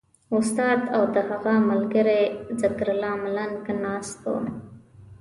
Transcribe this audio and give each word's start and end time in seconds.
استاد 0.37 0.79
او 0.95 1.03
د 1.15 1.15
هغه 1.29 1.53
ملګری 1.69 2.21
ذکرالله 2.61 3.13
ملنګ 3.23 3.63
ناست 3.85 4.19
وو. 4.27 4.37